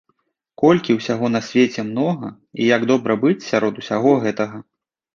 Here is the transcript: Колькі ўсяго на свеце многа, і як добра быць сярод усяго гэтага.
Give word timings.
Колькі 0.61 0.95
ўсяго 0.99 1.29
на 1.35 1.41
свеце 1.49 1.87
многа, 1.91 2.33
і 2.63 2.73
як 2.75 2.81
добра 2.95 3.21
быць 3.27 3.39
сярод 3.53 3.73
усяго 3.87 4.19
гэтага. 4.29 4.57